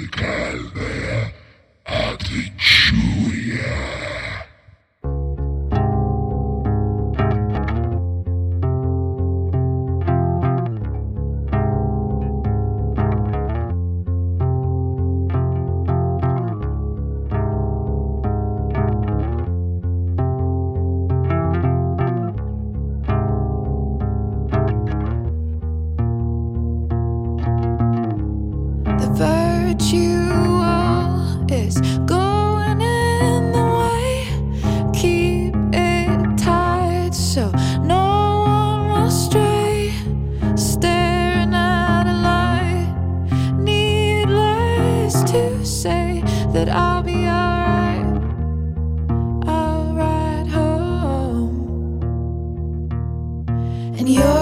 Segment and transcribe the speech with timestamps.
[0.00, 1.32] musical there
[1.86, 2.50] at the
[45.30, 48.04] to say that I'll be alright.
[49.46, 52.02] I'll ride home.
[53.96, 54.39] And your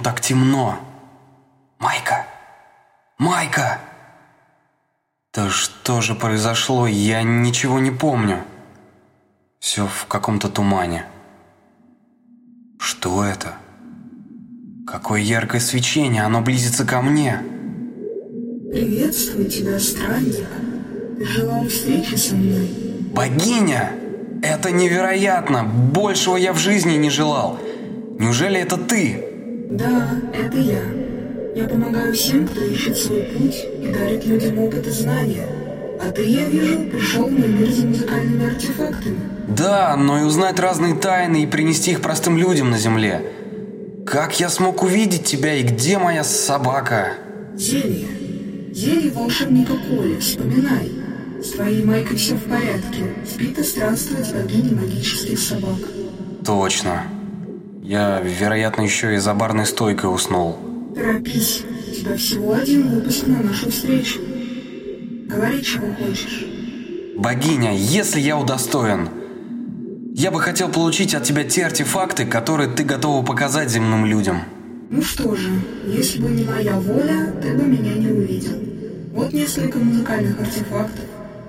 [0.00, 0.78] так темно?
[1.78, 2.26] Майка!
[3.18, 3.80] Майка!
[5.32, 6.86] Да что же произошло?
[6.86, 8.44] Я ничего не помню.
[9.60, 11.04] Все в каком-то тумане.
[12.78, 13.54] Что это?
[14.86, 17.40] Какое яркое свечение, оно близится ко мне.
[18.72, 20.48] Приветствую тебя, странник.
[21.18, 22.68] Ты желал встречи со мной.
[23.12, 23.92] Богиня!
[24.42, 25.64] Это невероятно!
[25.64, 27.58] Большего я в жизни не желал.
[28.18, 29.29] Неужели это ты?
[29.70, 30.82] Да, это я.
[31.54, 35.46] Я помогаю всем, кто ищет свой путь и дарит людям опыт и знания.
[36.02, 39.18] А ты, я вижу, пришел в мой мир за музыкальными артефактами.
[39.46, 43.22] Да, но и узнать разные тайны и принести их простым людям на земле.
[44.06, 47.12] Как я смог увидеть тебя и где моя собака?
[47.54, 48.08] Зелье.
[48.72, 50.90] Зелье волшебника Коли, вспоминай.
[51.44, 53.04] С твоей Майкой все в порядке.
[53.24, 55.78] Спит и странствует богиня магических собак.
[56.44, 57.04] Точно.
[57.90, 60.56] Я, вероятно, еще и за барной стойкой уснул.
[60.94, 61.64] Торопись.
[61.88, 64.20] У тебя всего один выпуск на нашу встречу.
[65.26, 66.46] Говори, чего хочешь.
[67.16, 69.08] Богиня, если я удостоен,
[70.14, 74.42] я бы хотел получить от тебя те артефакты, которые ты готова показать земным людям.
[74.88, 75.50] Ну что же,
[75.84, 78.52] если бы не моя воля, ты бы меня не увидел.
[79.14, 81.06] Вот несколько музыкальных артефактов.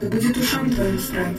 [0.00, 1.38] Да будет ушам твоим странник.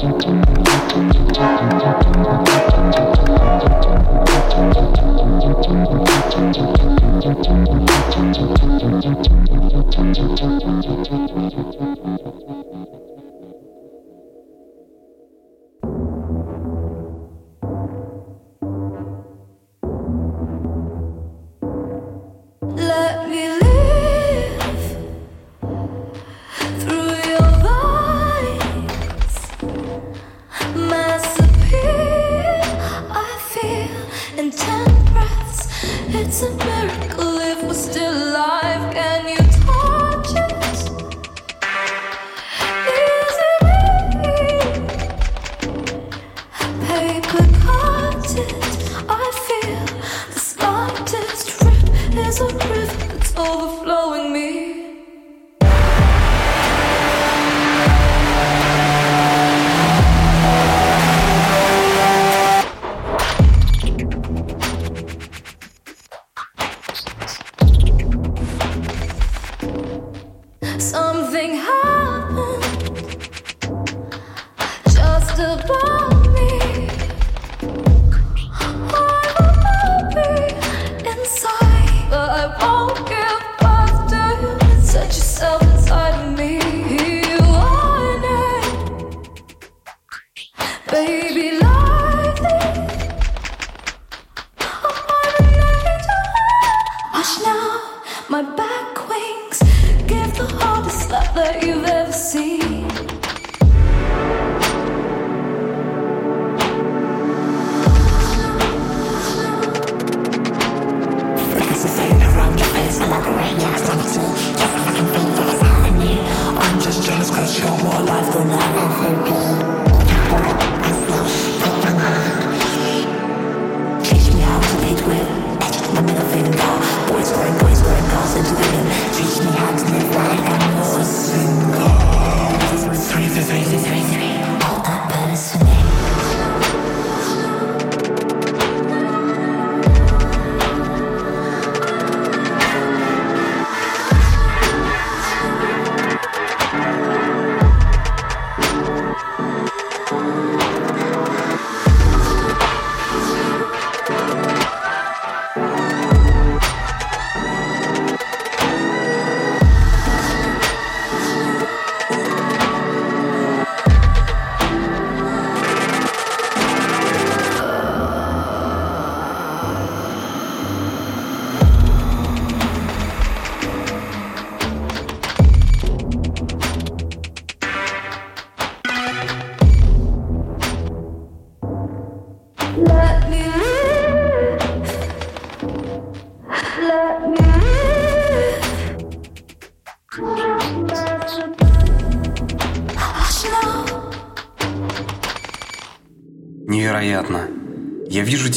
[0.00, 0.22] Thank
[8.38, 8.47] you.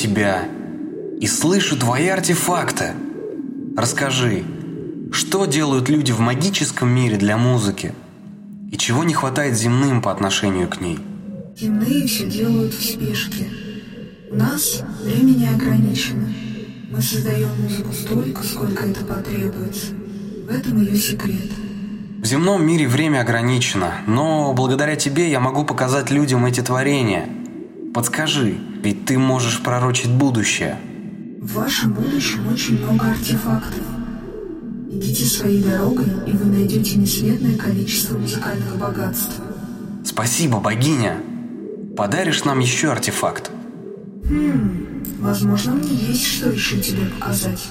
[0.01, 0.45] Тебя
[1.19, 2.93] и слышу твои артефакты.
[3.77, 4.43] Расскажи,
[5.11, 7.93] что делают люди в магическом мире для музыки?
[8.71, 10.97] И чего не хватает земным по отношению к ней?
[11.55, 13.49] Земные все делают в спешке.
[14.31, 16.33] У нас время не ограничено.
[16.89, 19.93] Мы создаем музыку столько, сколько это потребуется.
[20.47, 21.51] В этом ее секрет.
[22.17, 27.27] В земном мире время ограничено, но благодаря тебе я могу показать людям эти творения.
[27.93, 30.77] Подскажи, ведь ты можешь пророчить будущее.
[31.41, 33.83] В вашем будущем очень много артефактов.
[34.89, 39.41] Идите своей дорогой, и вы найдете несметное количество музыкальных богатств.
[40.05, 41.17] Спасибо, богиня.
[41.97, 43.51] Подаришь нам еще артефакт?
[44.23, 47.67] Хм, возможно, мне есть что еще тебе показать.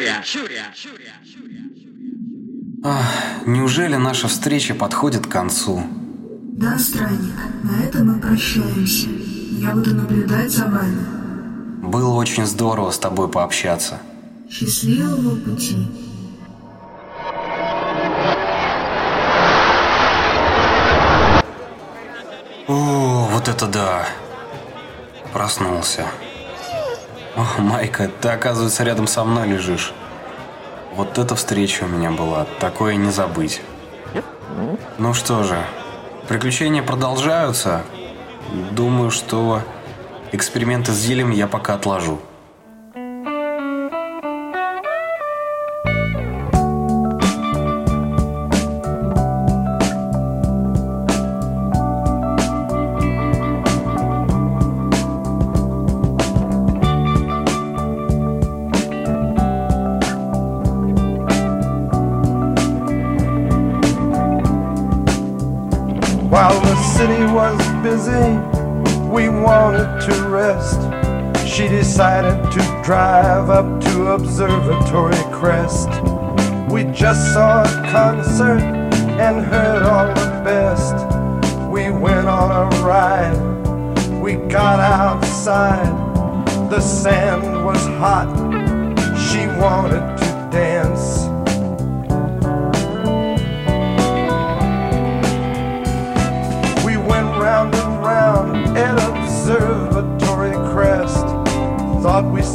[0.00, 0.64] Хачатуря.
[2.82, 5.82] Ах, неужели наша встреча подходит к концу?
[6.42, 9.08] Да, странник, на этом мы прощаемся.
[9.50, 11.86] Я буду наблюдать за вами.
[11.86, 13.98] Было очень здорово с тобой пообщаться.
[14.50, 15.86] Счастливого пути.
[22.66, 24.08] О, вот это да.
[25.32, 26.06] Проснулся.
[27.58, 29.92] Майка, ты, оказывается, рядом со мной лежишь.
[30.94, 33.62] Вот эта встреча у меня была, такое не забыть.
[34.98, 35.64] Ну что же,
[36.28, 37.84] приключения продолжаются.
[38.72, 39.62] Думаю, что
[40.32, 42.20] эксперименты с зельем я пока отложу.
[68.00, 70.80] We wanted to rest.
[71.46, 75.90] She decided to drive up to Observatory Crest.
[76.70, 78.62] We just saw a concert
[79.20, 80.94] and heard all the best.
[81.68, 83.36] We went on a ride,
[84.22, 85.92] we got outside.
[86.70, 88.30] The sand was hot,
[89.18, 91.39] she wanted to dance.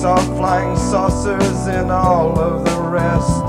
[0.02, 3.42] Saw flying saucers and all of the rest.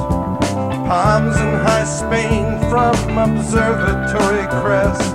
[0.86, 5.14] Palms in high Spain from Observatory Crest.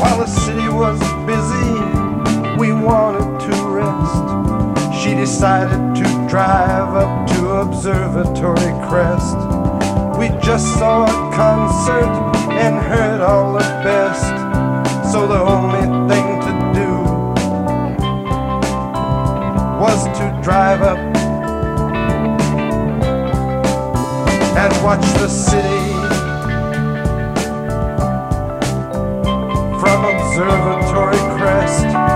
[0.00, 5.02] While the city was busy, we wanted to rest.
[5.02, 9.59] She decided to drive up to Observatory Crest.
[10.20, 12.04] We just saw a concert
[12.50, 14.26] and heard all the best.
[15.10, 15.80] So the only
[16.12, 16.92] thing to do
[19.80, 20.98] was to drive up
[24.58, 25.94] and watch the city
[29.80, 32.09] from Observatory Crest.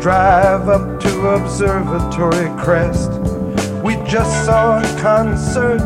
[0.00, 3.10] Drive up to Observatory Crest.
[3.84, 5.82] We just saw a concert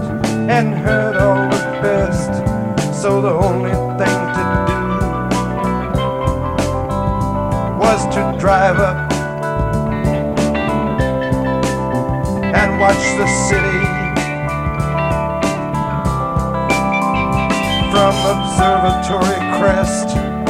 [0.48, 2.30] and heard all the best.
[3.02, 4.80] So the only thing to do
[7.76, 9.12] was to drive up
[12.54, 13.84] and watch the city
[17.90, 20.43] from Observatory Crest.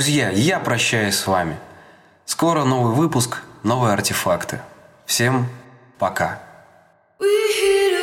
[0.00, 1.58] Друзья, я прощаюсь с вами.
[2.24, 4.58] Скоро новый выпуск, новые артефакты.
[5.04, 5.46] Всем
[5.98, 6.40] пока.
[7.18, 7.99] We hit